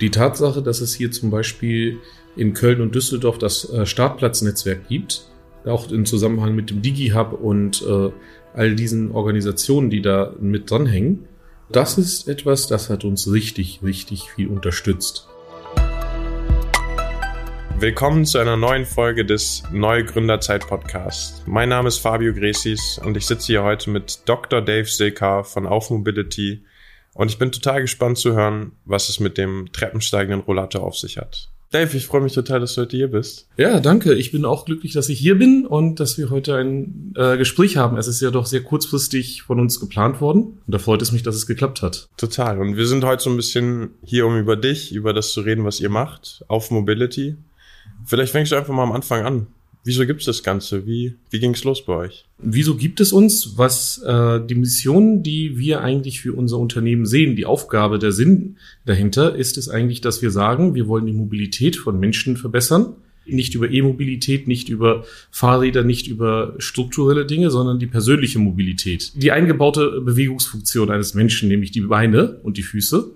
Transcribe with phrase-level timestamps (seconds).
[0.00, 1.98] Die Tatsache, dass es hier zum Beispiel
[2.36, 5.24] in Köln und Düsseldorf das äh, Startplatznetzwerk gibt,
[5.64, 8.10] auch im Zusammenhang mit dem DigiHub und äh,
[8.54, 11.26] all diesen Organisationen, die da mit dranhängen,
[11.68, 15.26] das ist etwas, das hat uns richtig, richtig viel unterstützt.
[17.80, 21.42] Willkommen zu einer neuen Folge des Neugründerzeit Podcasts.
[21.44, 24.62] Mein Name ist Fabio Gresis und ich sitze hier heute mit Dr.
[24.62, 26.62] Dave Silka von Aufmobility
[27.18, 31.18] und ich bin total gespannt zu hören, was es mit dem treppensteigenden Rollator auf sich
[31.18, 31.48] hat.
[31.72, 33.48] Dave, ich freue mich total, dass du heute hier bist.
[33.56, 34.14] Ja, danke.
[34.14, 37.76] Ich bin auch glücklich, dass ich hier bin und dass wir heute ein äh, Gespräch
[37.76, 37.96] haben.
[37.98, 41.24] Es ist ja doch sehr kurzfristig von uns geplant worden und da freut es mich,
[41.24, 42.08] dass es geklappt hat.
[42.16, 42.60] Total.
[42.60, 45.64] Und wir sind heute so ein bisschen hier, um über dich, über das zu reden,
[45.64, 47.36] was ihr macht, auf Mobility.
[48.04, 49.48] Vielleicht fängst du einfach mal am Anfang an.
[49.88, 50.86] Wieso gibt's das Ganze?
[50.86, 52.26] Wie, wie ging's los bei euch?
[52.36, 53.56] Wieso gibt es uns?
[53.56, 58.58] Was äh, die Mission, die wir eigentlich für unser Unternehmen sehen, die Aufgabe, der Sinn
[58.84, 62.96] dahinter, ist es eigentlich, dass wir sagen, wir wollen die Mobilität von Menschen verbessern.
[63.24, 69.12] Nicht über E-Mobilität, nicht über Fahrräder, nicht über strukturelle Dinge, sondern die persönliche Mobilität.
[69.14, 73.10] Die eingebaute Bewegungsfunktion eines Menschen, nämlich die Beine und die Füße.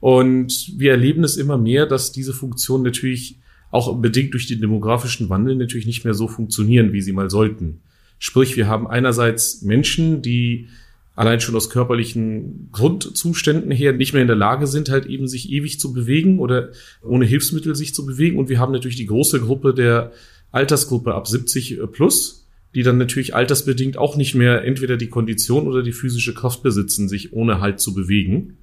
[0.00, 3.36] Und wir erleben es immer mehr, dass diese Funktion natürlich
[3.74, 7.80] auch bedingt durch den demografischen Wandel natürlich nicht mehr so funktionieren, wie sie mal sollten.
[8.20, 10.68] Sprich, wir haben einerseits Menschen, die
[11.16, 15.50] allein schon aus körperlichen Grundzuständen her nicht mehr in der Lage sind, halt eben sich
[15.50, 16.70] ewig zu bewegen oder
[17.02, 18.38] ohne Hilfsmittel sich zu bewegen.
[18.38, 20.12] Und wir haben natürlich die große Gruppe der
[20.52, 25.82] Altersgruppe ab 70 plus, die dann natürlich altersbedingt auch nicht mehr entweder die Kondition oder
[25.82, 28.56] die physische Kraft besitzen, sich ohne Halt zu bewegen.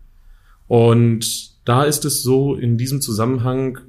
[0.70, 3.80] Und da ist es so, in diesem Zusammenhang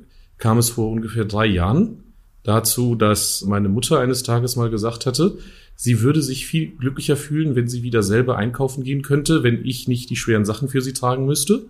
[0.42, 2.02] kam es vor ungefähr drei Jahren
[2.42, 5.38] dazu, dass meine Mutter eines Tages mal gesagt hatte,
[5.76, 9.86] sie würde sich viel glücklicher fühlen, wenn sie wieder selber einkaufen gehen könnte, wenn ich
[9.86, 11.66] nicht die schweren Sachen für sie tragen müsste.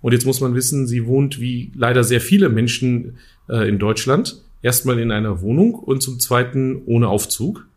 [0.00, 4.42] Und jetzt muss man wissen, sie wohnt wie leider sehr viele Menschen äh, in Deutschland
[4.60, 7.68] erstmal in einer Wohnung und zum zweiten ohne Aufzug.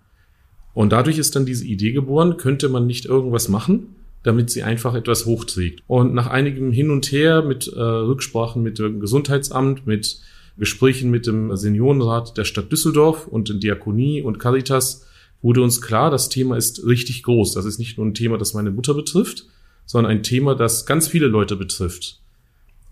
[0.73, 4.95] Und dadurch ist dann diese Idee geboren, könnte man nicht irgendwas machen, damit sie einfach
[4.95, 5.83] etwas hochträgt.
[5.85, 10.21] Und nach einigem Hin und Her mit äh, Rücksprachen mit dem Gesundheitsamt, mit
[10.57, 15.05] Gesprächen mit dem Seniorenrat der Stadt Düsseldorf und in Diakonie und Caritas
[15.41, 17.53] wurde uns klar, das Thema ist richtig groß.
[17.53, 19.45] Das ist nicht nur ein Thema, das meine Mutter betrifft,
[19.85, 22.19] sondern ein Thema, das ganz viele Leute betrifft.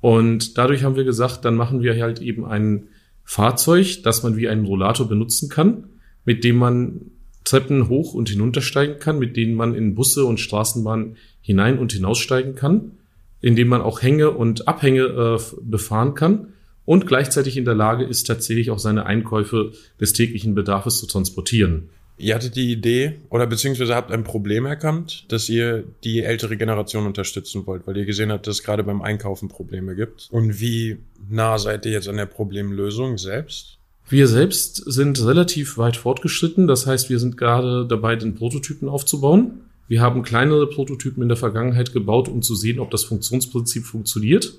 [0.02, 2.88] Und dadurch haben wir gesagt, dann machen wir halt eben ein
[3.24, 5.86] Fahrzeug, das man wie einen Rollator benutzen kann,
[6.26, 7.02] mit dem man
[7.44, 12.56] Treppen hoch und hinuntersteigen kann, mit denen man in Busse und Straßenbahnen hinein und hinaussteigen
[12.56, 12.92] kann,
[13.40, 16.48] indem man auch Hänge und Abhänge äh, befahren kann
[16.86, 21.90] und gleichzeitig in der Lage ist, tatsächlich auch seine Einkäufe des täglichen Bedarfs zu transportieren.
[22.18, 27.08] Ihr hattet die Idee oder beziehungsweise habt ein Problem erkannt, dass ihr die ältere Generation
[27.08, 30.28] unterstützen wollt, weil ihr gesehen habt, dass es gerade beim Einkaufen Probleme gibt.
[30.32, 30.98] Und wie
[31.30, 33.80] nah seid ihr jetzt an der Problemlösung selbst?
[34.08, 36.68] Wir selbst sind relativ weit fortgeschritten.
[36.68, 39.62] Das heißt, wir sind gerade dabei, den Prototypen aufzubauen.
[39.88, 44.54] Wir haben kleinere Prototypen in der Vergangenheit gebaut, um zu sehen, ob das Funktionsprinzip funktioniert.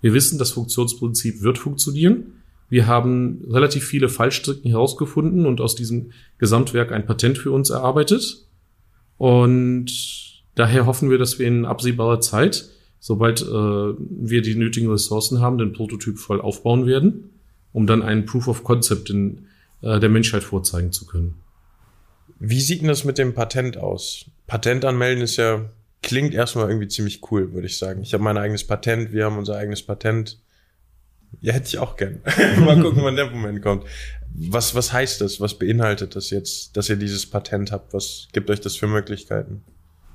[0.00, 2.42] Wir wissen, das Funktionsprinzip wird funktionieren.
[2.68, 8.46] Wir haben relativ viele Fallstricken herausgefunden und aus diesem Gesamtwerk ein Patent für uns erarbeitet.
[9.18, 9.92] Und
[10.54, 15.58] daher hoffen wir, dass wir in absehbarer Zeit, sobald äh, wir die nötigen Ressourcen haben,
[15.58, 17.30] den Prototyp voll aufbauen werden
[17.72, 19.46] um dann einen Proof of Concept in
[19.82, 21.36] äh, der Menschheit vorzeigen zu können.
[22.38, 24.26] Wie sieht denn das mit dem Patent aus?
[24.46, 25.70] Patent anmelden ist ja,
[26.02, 28.02] klingt erstmal irgendwie ziemlich cool, würde ich sagen.
[28.02, 30.38] Ich habe mein eigenes Patent, wir haben unser eigenes Patent.
[31.40, 32.20] Ja, hätte ich auch gern.
[32.64, 33.84] Mal gucken, wann der Moment kommt.
[34.34, 35.40] Was, was heißt das?
[35.40, 37.92] Was beinhaltet das jetzt, dass ihr dieses Patent habt?
[37.92, 39.62] Was gibt euch das für Möglichkeiten?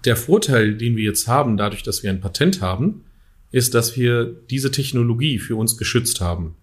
[0.03, 3.05] Der Vorteil, den wir jetzt haben, dadurch, dass wir ein Patent haben,
[3.51, 6.55] ist, dass wir diese Technologie für uns geschützt haben.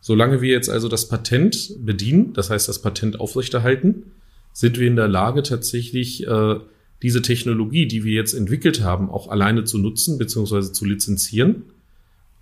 [0.00, 4.12] Solange wir jetzt also das Patent bedienen, das heißt das Patent aufrechterhalten,
[4.52, 6.56] sind wir in der Lage tatsächlich äh,
[7.02, 10.72] diese Technologie, die wir jetzt entwickelt haben, auch alleine zu nutzen bzw.
[10.72, 11.64] zu lizenzieren.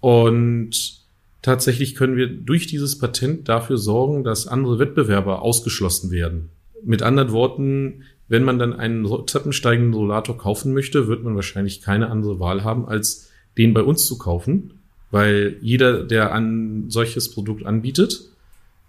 [0.00, 1.00] Und
[1.42, 6.50] tatsächlich können wir durch dieses Patent dafür sorgen, dass andere Wettbewerber ausgeschlossen werden.
[6.84, 12.10] Mit anderen Worten, wenn man dann einen treppensteigenden Rollator kaufen möchte, wird man wahrscheinlich keine
[12.10, 14.72] andere Wahl haben, als den bei uns zu kaufen
[15.10, 18.30] weil jeder, der ein solches Produkt anbietet,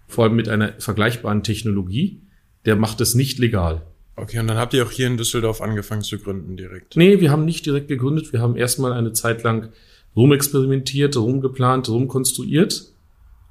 [0.06, 2.20] vor allem mit einer vergleichbaren Technologie,
[2.66, 3.82] der macht es nicht legal.
[4.16, 6.96] Okay, und dann habt ihr auch hier in Düsseldorf angefangen zu gründen direkt?
[6.96, 8.32] Nee, wir haben nicht direkt gegründet.
[8.32, 9.70] Wir haben erstmal eine Zeit lang
[10.14, 12.92] rumexperimentiert, rumgeplant, rumkonstruiert.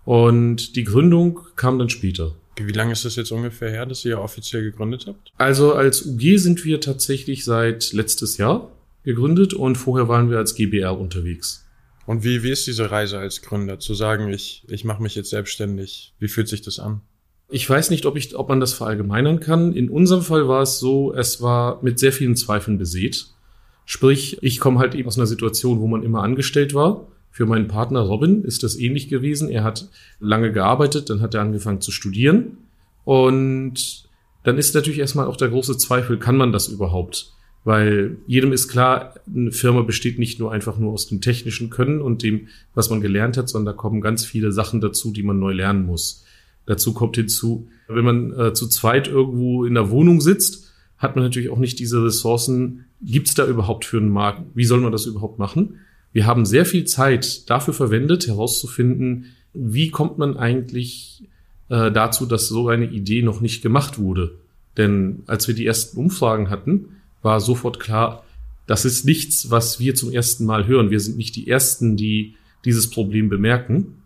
[0.06, 2.36] Und die Gründung kam dann später.
[2.58, 5.32] Wie lange ist das jetzt ungefähr her, dass ihr offiziell gegründet habt?
[5.38, 8.72] Also als UG sind wir tatsächlich seit letztes Jahr
[9.04, 11.66] gegründet und vorher waren wir als GBR unterwegs.
[12.06, 13.80] Und wie, wie ist diese Reise als Gründer?
[13.80, 16.14] Zu sagen, ich, ich mache mich jetzt selbstständig.
[16.20, 17.02] Wie fühlt sich das an?
[17.52, 19.74] Ich weiß nicht, ob, ich, ob man das verallgemeinern kann.
[19.74, 23.28] In unserem Fall war es so, es war mit sehr vielen Zweifeln besät.
[23.86, 27.08] Sprich, ich komme halt eben aus einer Situation, wo man immer angestellt war.
[27.32, 29.50] Für meinen Partner Robin ist das ähnlich gewesen.
[29.50, 32.58] Er hat lange gearbeitet, dann hat er angefangen zu studieren.
[33.04, 34.08] Und
[34.44, 37.34] dann ist natürlich erstmal auch der große Zweifel, kann man das überhaupt?
[37.64, 42.02] Weil jedem ist klar, eine Firma besteht nicht nur einfach nur aus dem technischen Können
[42.02, 45.40] und dem, was man gelernt hat, sondern da kommen ganz viele Sachen dazu, die man
[45.40, 46.26] neu lernen muss.
[46.66, 51.26] Dazu kommt hinzu, wenn man äh, zu zweit irgendwo in der Wohnung sitzt, hat man
[51.26, 52.86] natürlich auch nicht diese Ressourcen.
[53.02, 54.44] Gibt es da überhaupt für einen Markt?
[54.54, 55.80] Wie soll man das überhaupt machen?
[56.12, 61.24] Wir haben sehr viel Zeit dafür verwendet, herauszufinden, wie kommt man eigentlich
[61.70, 64.36] äh, dazu, dass so eine Idee noch nicht gemacht wurde.
[64.78, 68.24] Denn als wir die ersten Umfragen hatten, war sofort klar,
[68.68, 70.92] das ist nichts, was wir zum ersten Mal hören.
[70.92, 72.36] Wir sind nicht die Ersten, die
[72.66, 73.99] dieses Problem bemerken.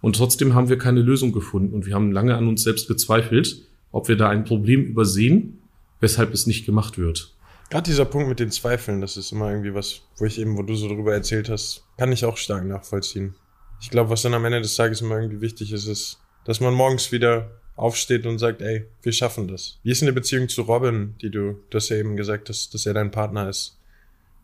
[0.00, 1.74] Und trotzdem haben wir keine Lösung gefunden.
[1.74, 3.62] Und wir haben lange an uns selbst gezweifelt,
[3.92, 5.58] ob wir da ein Problem übersehen,
[6.00, 7.34] weshalb es nicht gemacht wird.
[7.68, 10.62] Gerade dieser Punkt mit den Zweifeln, das ist immer irgendwie was, wo ich eben, wo
[10.62, 13.34] du so drüber erzählt hast, kann ich auch stark nachvollziehen.
[13.80, 16.74] Ich glaube, was dann am Ende des Tages immer irgendwie wichtig ist, ist, dass man
[16.74, 19.78] morgens wieder aufsteht und sagt, ey, wir schaffen das.
[19.82, 22.86] Wie ist denn die Beziehung zu Robin, die du, hast ja eben gesagt, dass, dass
[22.86, 23.78] er dein Partner ist?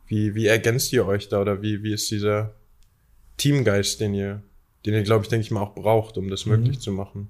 [0.07, 2.55] Wie, wie ergänzt ihr euch da oder wie, wie ist dieser
[3.37, 4.43] Teamgeist, den ihr,
[4.87, 6.53] den ihr, glaube ich, denke ich mal auch braucht, um das mhm.
[6.53, 7.29] möglich zu machen?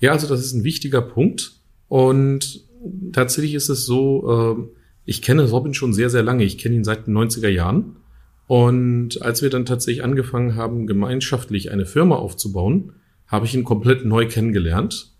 [0.00, 2.64] Ja, also das ist ein wichtiger Punkt und
[3.12, 6.44] tatsächlich ist es so, äh, ich kenne Robin schon sehr, sehr lange.
[6.44, 7.96] Ich kenne ihn seit den 90er Jahren.
[8.46, 12.92] Und als wir dann tatsächlich angefangen haben, gemeinschaftlich eine Firma aufzubauen,
[13.26, 15.12] habe ich ihn komplett neu kennengelernt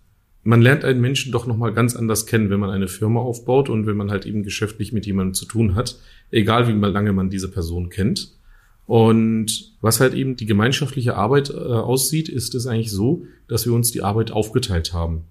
[0.44, 3.86] man lernt einen Menschen doch nochmal ganz anders kennen, wenn man eine Firma aufbaut und
[3.86, 5.98] wenn man halt eben geschäftlich mit jemandem zu tun hat,
[6.30, 8.32] egal wie lange man diese Person kennt.
[8.86, 13.72] Und was halt eben die gemeinschaftliche Arbeit äh, aussieht, ist es eigentlich so, dass wir
[13.72, 15.24] uns die Arbeit aufgeteilt haben.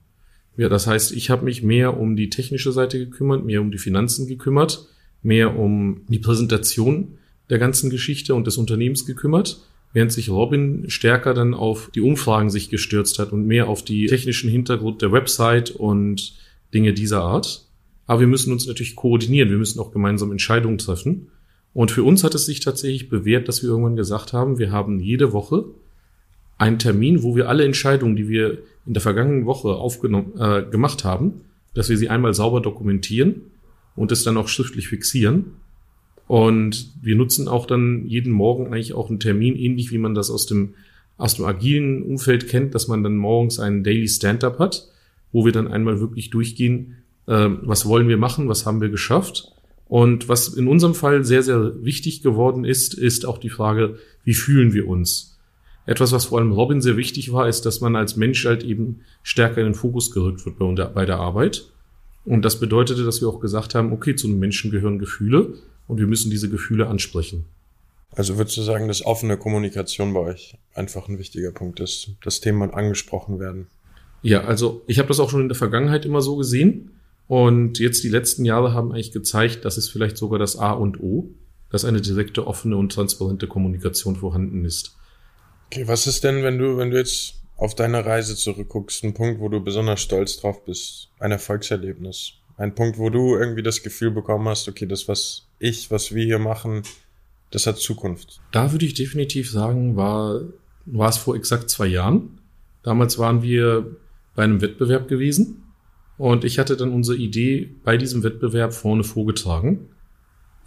[0.57, 3.77] Ja, das heißt, ich habe mich mehr um die technische Seite gekümmert, mehr um die
[3.77, 4.87] Finanzen gekümmert,
[5.21, 7.17] mehr um die Präsentation
[7.49, 9.61] der ganzen Geschichte und des Unternehmens gekümmert
[9.93, 14.05] während sich Robin stärker dann auf die Umfragen sich gestürzt hat und mehr auf die
[14.07, 16.33] technischen Hintergrund der Website und
[16.73, 17.65] Dinge dieser Art.
[18.07, 21.27] Aber wir müssen uns natürlich koordinieren, wir müssen auch gemeinsam Entscheidungen treffen.
[21.73, 24.99] Und für uns hat es sich tatsächlich bewährt, dass wir irgendwann gesagt haben, wir haben
[24.99, 25.65] jede Woche
[26.57, 31.03] einen Termin, wo wir alle Entscheidungen, die wir in der vergangenen Woche aufgenommen, äh, gemacht
[31.03, 31.41] haben,
[31.73, 33.41] dass wir sie einmal sauber dokumentieren
[33.95, 35.53] und es dann auch schriftlich fixieren
[36.31, 40.31] und wir nutzen auch dann jeden Morgen eigentlich auch einen Termin, ähnlich wie man das
[40.31, 40.75] aus dem,
[41.17, 44.87] aus dem agilen Umfeld kennt, dass man dann morgens einen Daily Stand-up hat,
[45.33, 46.95] wo wir dann einmal wirklich durchgehen,
[47.27, 49.51] äh, was wollen wir machen, was haben wir geschafft.
[49.91, 54.33] Und was in unserem Fall sehr, sehr wichtig geworden ist, ist auch die Frage, wie
[54.33, 55.37] fühlen wir uns?
[55.85, 59.01] Etwas, was vor allem Robin sehr wichtig war, ist, dass man als Mensch halt eben
[59.21, 60.57] stärker in den Fokus gerückt wird
[60.93, 61.65] bei der Arbeit.
[62.23, 65.55] Und das bedeutete, dass wir auch gesagt haben, okay, zu einem Menschen gehören Gefühle
[65.89, 67.43] und wir müssen diese Gefühle ansprechen.
[68.15, 72.39] Also würdest du sagen, dass offene Kommunikation bei euch einfach ein wichtiger Punkt ist, das
[72.39, 73.67] Thema angesprochen werden?
[74.21, 76.91] Ja, also ich habe das auch schon in der Vergangenheit immer so gesehen
[77.27, 80.99] und jetzt die letzten Jahre haben eigentlich gezeigt, dass es vielleicht sogar das A und
[80.99, 81.29] O,
[81.69, 84.97] dass eine direkte, offene und transparente Kommunikation vorhanden ist.
[85.67, 89.39] Okay, was ist denn, wenn du, wenn du jetzt auf deine Reise zurückguckst, ein Punkt,
[89.39, 92.33] wo du besonders stolz drauf bist, ein Erfolgserlebnis?
[92.57, 96.25] Ein Punkt, wo du irgendwie das Gefühl bekommen hast, okay, das, was ich, was wir
[96.25, 96.83] hier machen,
[97.51, 98.41] das hat Zukunft.
[98.51, 100.41] Da würde ich definitiv sagen, war,
[100.85, 102.41] war es vor exakt zwei Jahren.
[102.83, 103.95] Damals waren wir
[104.35, 105.63] bei einem Wettbewerb gewesen
[106.17, 109.87] und ich hatte dann unsere Idee bei diesem Wettbewerb vorne vorgetragen.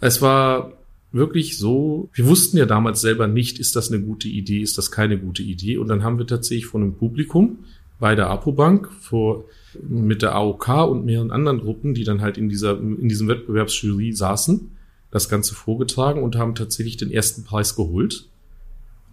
[0.01, 0.73] Es war
[1.11, 4.91] wirklich so, wir wussten ja damals selber nicht, ist das eine gute Idee, ist das
[4.91, 5.77] keine gute Idee.
[5.77, 7.59] Und dann haben wir tatsächlich von einem Publikum
[7.99, 9.45] bei der Apobank vor
[9.81, 14.11] mit der AOK und mehreren anderen Gruppen, die dann halt in dieser, in diesem Wettbewerbsjury
[14.11, 14.71] saßen,
[15.11, 18.27] das Ganze vorgetragen und haben tatsächlich den ersten Preis geholt.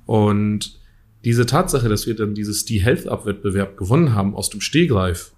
[0.06, 0.80] Und
[1.24, 5.32] diese Tatsache, dass wir dann dieses Die Health Up Wettbewerb gewonnen haben aus dem Stehgreif,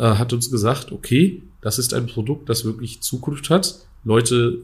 [0.00, 3.86] äh, hat uns gesagt, okay, das ist ein Produkt, das wirklich Zukunft hat.
[4.02, 4.62] Leute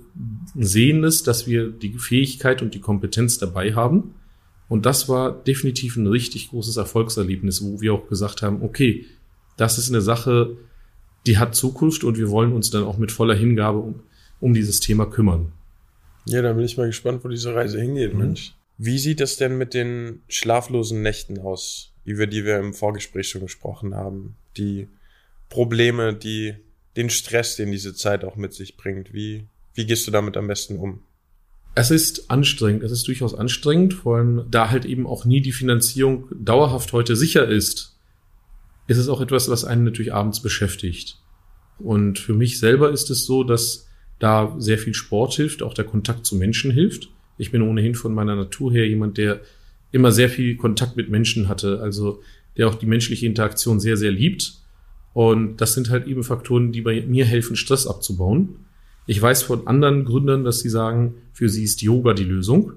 [0.54, 4.14] sehen es, dass wir die Fähigkeit und die Kompetenz dabei haben.
[4.68, 9.04] Und das war definitiv ein richtig großes Erfolgserlebnis, wo wir auch gesagt haben, okay,
[9.58, 10.56] das ist eine Sache,
[11.26, 14.00] die hat Zukunft und wir wollen uns dann auch mit voller Hingabe um,
[14.40, 15.52] um dieses Thema kümmern.
[16.24, 18.20] Ja, da bin ich mal gespannt, wo diese Reise hingeht, mhm.
[18.20, 18.54] Mensch.
[18.78, 23.42] Wie sieht es denn mit den schlaflosen Nächten aus, über die wir im Vorgespräch schon
[23.42, 24.36] gesprochen haben?
[24.56, 24.88] Die
[25.48, 26.54] Probleme, die,
[26.96, 29.12] den Stress, den diese Zeit auch mit sich bringt.
[29.12, 31.02] Wie, wie gehst du damit am besten um?
[31.74, 35.52] Es ist anstrengend, es ist durchaus anstrengend, vor allem da halt eben auch nie die
[35.52, 37.98] Finanzierung dauerhaft heute sicher ist,
[38.86, 41.18] ist es auch etwas, was einen natürlich abends beschäftigt.
[41.78, 43.88] Und für mich selber ist es so, dass
[44.18, 47.10] da sehr viel Sport hilft, auch der Kontakt zu Menschen hilft.
[47.36, 49.40] Ich bin ohnehin von meiner Natur her jemand, der
[49.92, 52.22] immer sehr viel Kontakt mit Menschen hatte, also
[52.56, 54.54] der auch die menschliche Interaktion sehr, sehr liebt.
[55.16, 58.66] Und das sind halt eben Faktoren, die bei mir helfen, Stress abzubauen.
[59.06, 62.74] Ich weiß von anderen Gründern, dass sie sagen, für sie ist Yoga die Lösung,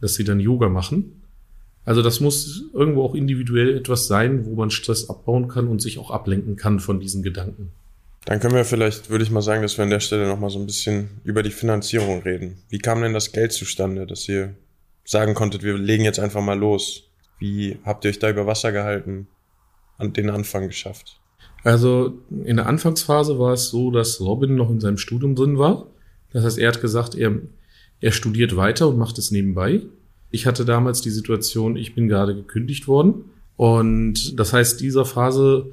[0.00, 1.22] dass sie dann Yoga machen.
[1.84, 6.00] Also das muss irgendwo auch individuell etwas sein, wo man Stress abbauen kann und sich
[6.00, 7.70] auch ablenken kann von diesen Gedanken.
[8.24, 10.58] Dann können wir vielleicht, würde ich mal sagen, dass wir an der Stelle nochmal so
[10.58, 12.56] ein bisschen über die Finanzierung reden.
[12.68, 14.56] Wie kam denn das Geld zustande, dass ihr
[15.04, 17.04] sagen konntet, wir legen jetzt einfach mal los?
[17.38, 19.28] Wie habt ihr euch da über Wasser gehalten,
[19.98, 21.20] an den Anfang geschafft?
[21.66, 25.88] Also in der Anfangsphase war es so, dass Robin noch in seinem Studium drin war.
[26.32, 27.40] Das heißt, er hat gesagt, er,
[28.00, 29.82] er studiert weiter und macht es nebenbei.
[30.30, 33.24] Ich hatte damals die Situation, ich bin gerade gekündigt worden.
[33.56, 35.72] Und das heißt, dieser Phase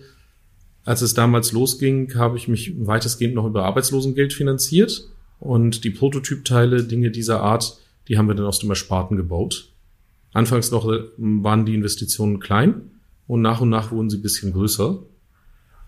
[0.84, 5.08] als es damals losging, habe ich mich weitestgehend noch über Arbeitslosengeld finanziert
[5.40, 9.70] und die Prototypteile, Dinge dieser Art, die haben wir dann aus dem Ersparten gebaut.
[10.34, 12.90] Anfangs noch äh, waren die Investitionen klein
[13.28, 15.04] und nach und nach wurden sie ein bisschen größer.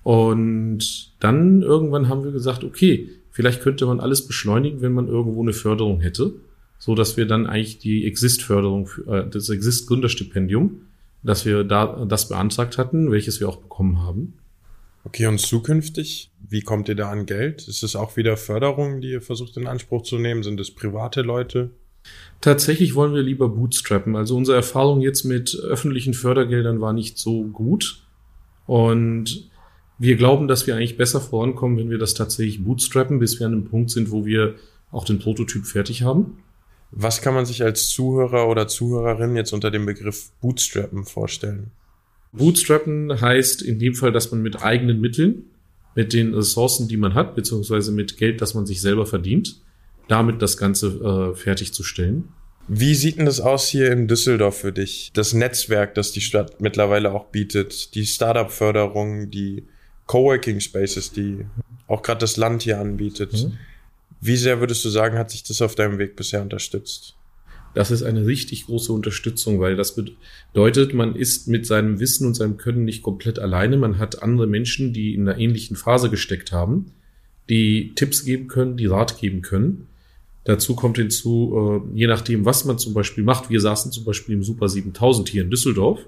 [0.06, 5.42] Und dann irgendwann haben wir gesagt, okay, vielleicht könnte man alles beschleunigen, wenn man irgendwo
[5.42, 6.36] eine Förderung hätte,
[6.78, 10.82] so dass wir dann eigentlich die Exist-Förderung, äh, das Exist-Gründerstipendium,
[11.24, 14.36] dass wir da das beantragt hatten, welches wir auch bekommen haben.
[15.06, 17.68] Okay, und zukünftig, wie kommt ihr da an Geld?
[17.68, 20.44] Ist es auch wieder Förderung, die ihr versucht in Anspruch zu nehmen?
[20.44, 21.72] Sind es private Leute?
[22.42, 24.16] Tatsächlich wollen wir lieber bootstrappen.
[24.16, 28.04] Also unsere Erfahrung jetzt mit öffentlichen Fördergeldern war nicht so gut.
[28.68, 29.50] Und
[29.98, 33.54] wir glauben, dass wir eigentlich besser vorankommen, wenn wir das tatsächlich bootstrappen, bis wir an
[33.54, 34.56] einem Punkt sind, wo wir
[34.92, 36.38] auch den Prototyp fertig haben.
[36.92, 41.72] Was kann man sich als Zuhörer oder Zuhörerin jetzt unter dem Begriff Bootstrappen vorstellen?
[42.32, 45.46] Bootstrappen heißt in dem Fall, dass man mit eigenen Mitteln,
[45.96, 49.62] mit den Ressourcen, die man hat, beziehungsweise mit Geld, das man sich selber verdient,
[50.08, 52.30] damit das Ganze äh, fertigzustellen.
[52.68, 55.12] Wie sieht denn das aus hier in Düsseldorf für dich?
[55.14, 59.66] Das Netzwerk, das die Stadt mittlerweile auch bietet, die Startup-Förderung, die
[60.08, 61.46] Coworking Spaces, die
[61.88, 63.34] auch gerade das Land hier anbietet.
[63.34, 63.58] Mhm.
[64.22, 67.16] Wie sehr würdest du sagen, hat sich das auf deinem Weg bisher unterstützt?
[67.76, 72.34] Das ist eine richtig große Unterstützung, weil das bedeutet, man ist mit seinem Wissen und
[72.34, 73.76] seinem Können nicht komplett alleine.
[73.76, 76.94] Man hat andere Menschen, die in einer ähnlichen Phase gesteckt haben,
[77.50, 79.88] die Tipps geben können, die Rat geben können.
[80.46, 83.50] Dazu kommt hinzu, äh, je nachdem, was man zum Beispiel macht.
[83.50, 86.00] Wir saßen zum Beispiel im Super 7000 hier in Düsseldorf.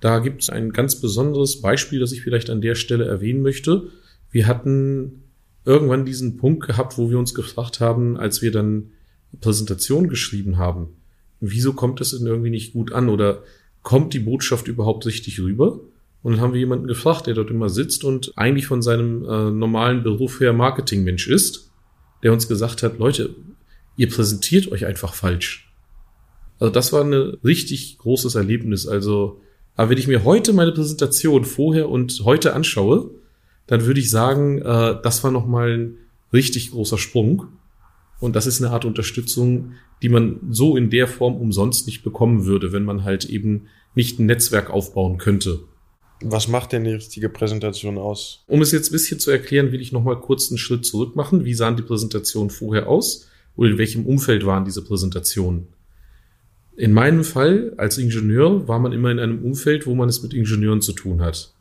[0.00, 3.90] Da gibt es ein ganz besonderes Beispiel, das ich vielleicht an der Stelle erwähnen möchte.
[4.30, 5.22] Wir hatten
[5.64, 8.90] irgendwann diesen Punkt gehabt, wo wir uns gefragt haben, als wir dann
[9.40, 10.88] Präsentation geschrieben haben,
[11.40, 13.42] wieso kommt das denn irgendwie nicht gut an oder
[13.82, 15.80] kommt die Botschaft überhaupt richtig rüber?
[16.22, 19.50] Und dann haben wir jemanden gefragt, der dort immer sitzt und eigentlich von seinem äh,
[19.50, 21.70] normalen Beruf her Marketingmensch ist,
[22.22, 23.34] der uns gesagt hat, Leute,
[23.96, 25.70] ihr präsentiert euch einfach falsch.
[26.58, 28.88] Also das war ein richtig großes Erlebnis.
[28.88, 29.42] Also,
[29.76, 33.10] aber wenn ich mir heute meine Präsentation vorher und heute anschaue,
[33.66, 35.96] dann würde ich sagen, äh, das war nochmal ein
[36.32, 37.46] richtig großer Sprung.
[38.20, 42.44] Und das ist eine Art Unterstützung, die man so in der Form umsonst nicht bekommen
[42.44, 45.60] würde, wenn man halt eben nicht ein Netzwerk aufbauen könnte.
[46.20, 48.44] Was macht denn die richtige Präsentation aus?
[48.46, 51.44] Um es jetzt ein bisschen zu erklären, will ich nochmal kurz einen Schritt zurück machen.
[51.44, 53.28] Wie sahen die Präsentationen vorher aus?
[53.56, 55.68] Oder in welchem Umfeld waren diese Präsentationen?
[56.76, 60.34] In meinem Fall als Ingenieur war man immer in einem Umfeld, wo man es mit
[60.34, 61.52] Ingenieuren zu tun hat.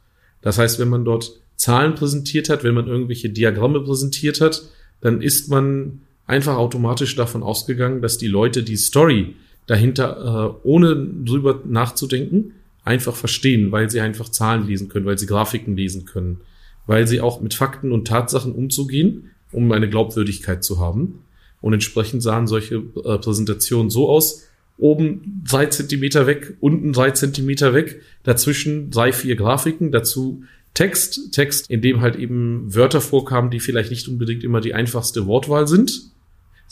[0.42, 4.64] Das heißt, wenn man dort Zahlen präsentiert hat, wenn man irgendwelche Diagramme präsentiert hat,
[5.02, 9.36] dann ist man einfach automatisch davon ausgegangen, dass die Leute die Story
[9.68, 12.54] dahinter, äh, ohne drüber nachzudenken,
[12.84, 16.42] einfach verstehen, weil sie einfach Zahlen lesen können, weil sie Grafiken lesen können,
[16.86, 21.20] weil sie auch mit Fakten und Tatsachen umzugehen, um eine Glaubwürdigkeit zu haben.
[21.62, 27.74] Und entsprechend sahen solche äh, Präsentationen so aus, oben drei Zentimeter weg, unten drei Zentimeter
[27.74, 33.60] weg, dazwischen drei, vier Grafiken, dazu Text, Text, in dem halt eben Wörter vorkamen, die
[33.60, 36.14] vielleicht nicht unbedingt immer die einfachste Wortwahl sind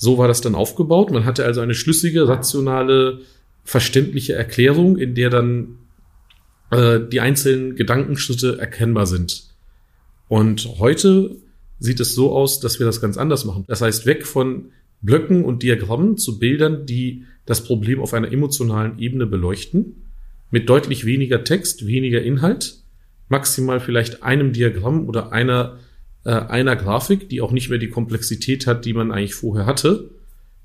[0.02, 1.12] so war das dann aufgebaut.
[1.12, 3.20] Man hatte also eine schlüssige, rationale,
[3.64, 5.78] verständliche Erklärung, in der dann
[6.72, 9.44] äh, die einzelnen Gedankenschritte erkennbar sind.
[10.28, 11.36] Und heute
[11.78, 13.64] sieht es so aus, dass wir das ganz anders machen.
[13.68, 14.72] Das heißt, weg von
[15.04, 20.04] Blöcken und Diagrammen zu Bildern, die das Problem auf einer emotionalen Ebene beleuchten,
[20.50, 22.84] mit deutlich weniger Text, weniger Inhalt,
[23.30, 25.80] maximal vielleicht einem Diagramm oder einer
[26.24, 30.12] äh, einer Grafik, die auch nicht mehr die Komplexität hat, die man eigentlich vorher hatte,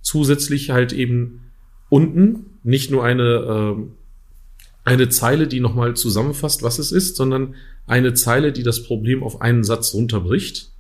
[0.03, 1.51] zusätzlich halt eben
[1.89, 3.77] unten nicht nur eine, äh,
[4.85, 7.55] eine Zeile, die nochmal zusammenfasst, was es ist, sondern
[7.87, 10.73] eine Zeile, die das Problem auf einen Satz runterbricht.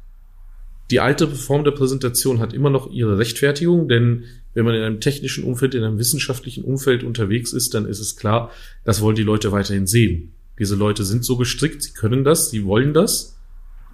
[0.90, 4.24] Die alte Form der Präsentation hat immer noch ihre Rechtfertigung, denn
[4.56, 8.16] wenn man in einem technischen Umfeld, in einem wissenschaftlichen Umfeld unterwegs ist, dann ist es
[8.16, 8.50] klar,
[8.84, 10.32] das wollen die Leute weiterhin sehen.
[10.58, 13.38] Diese Leute sind so gestrickt, sie können das, sie wollen das.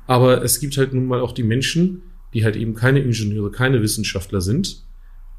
[0.06, 2.02] Aber es gibt halt nun mal auch die Menschen,
[2.32, 4.84] die halt eben keine Ingenieure, keine Wissenschaftler sind.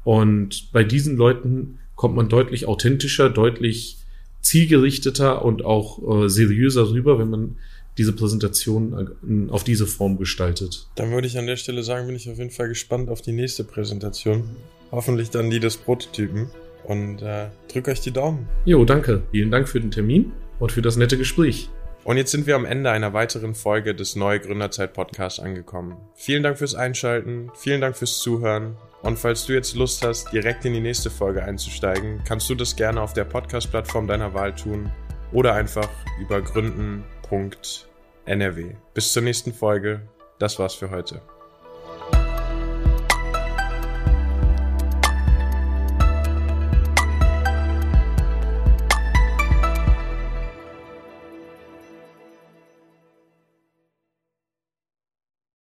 [0.04, 3.96] Und bei diesen Leuten kommt man deutlich authentischer, deutlich
[4.42, 7.56] zielgerichteter und auch äh, seriöser rüber, wenn man
[7.96, 10.86] diese Präsentation auf diese Form gestaltet.
[10.96, 13.32] Dann würde ich an der Stelle sagen, bin ich auf jeden Fall gespannt auf die
[13.32, 14.50] nächste Präsentation.
[14.94, 16.50] Hoffentlich dann die des Prototypen.
[16.84, 18.46] Und äh, drück euch die Daumen.
[18.64, 19.22] Jo, danke.
[19.30, 21.70] Vielen Dank für den Termin und für das nette Gespräch.
[22.04, 25.96] Und jetzt sind wir am Ende einer weiteren Folge des Neue Gründerzeit Podcasts angekommen.
[26.14, 28.76] Vielen Dank fürs Einschalten, vielen Dank fürs Zuhören.
[29.02, 32.76] Und falls du jetzt Lust hast, direkt in die nächste Folge einzusteigen, kannst du das
[32.76, 34.92] gerne auf der Podcast-Plattform deiner Wahl tun
[35.32, 35.88] oder einfach
[36.20, 37.04] über gründen.nrw.
[38.92, 40.02] Bis zur nächsten Folge.
[40.38, 41.33] Das war's für heute.